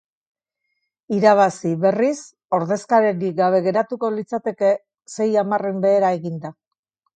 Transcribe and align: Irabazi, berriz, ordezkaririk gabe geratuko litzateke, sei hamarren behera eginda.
Irabazi, 1.17 1.73
berriz, 1.83 2.17
ordezkaririk 2.59 3.37
gabe 3.41 3.61
geratuko 3.69 4.11
litzateke, 4.17 4.75
sei 5.19 5.31
hamarren 5.45 5.81
behera 5.87 6.13
eginda. 6.21 6.57